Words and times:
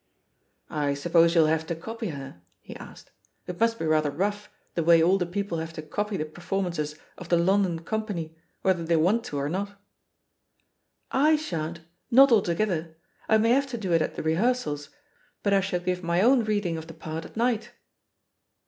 "I 0.71 0.95
suppose 0.95 1.35
you'll 1.35 1.45
have 1.45 1.67
to 1.67 1.75
copy 1.75 2.07
her?" 2.09 2.41
he 2.59 2.75
asked. 2.75 3.11
"It 3.45 3.59
must 3.59 3.77
be 3.77 3.85
rather 3.85 4.09
rough, 4.09 4.49
the 4.73 4.81
way 4.81 4.99
all 5.03 5.19
the 5.19 5.27
people 5.27 5.59
have 5.59 5.73
to 5.73 5.83
copy 5.83 6.17
the 6.17 6.25
performances 6.25 6.95
of 7.19 7.29
the 7.29 7.37
London 7.37 7.83
company, 7.83 8.35
whether 8.63 8.83
they 8.83 8.95
want 8.95 9.23
to 9.25 9.37
or 9.37 9.47
not?" 9.47 9.79
'^J 11.13 11.37
shan't— 11.37 11.81
^not 12.11 12.31
altogether. 12.31 12.97
I 13.29 13.37
may 13.37 13.51
have 13.51 13.67
to 13.67 13.77
do 13.77 13.93
it 13.93 14.01
at 14.01 14.15
the 14.15 14.23
rehearsals, 14.23 14.89
but 15.43 15.53
I 15.53 15.61
shall 15.61 15.79
give 15.79 16.01
my 16.01 16.19
own 16.19 16.45
read* 16.45 16.65
ing 16.65 16.77
of 16.79 16.87
the 16.87 16.95
part 16.95 17.23
at 17.23 17.37
night." 17.37 17.69